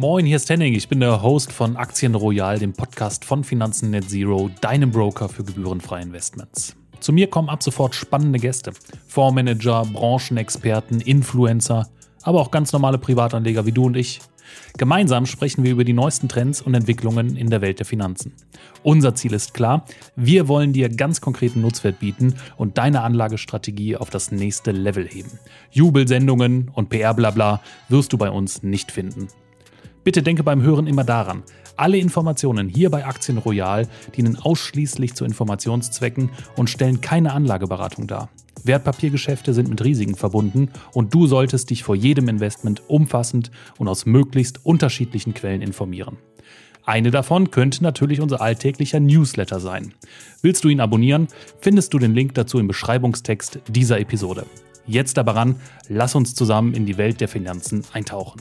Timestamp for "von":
1.50-1.76, 3.24-3.42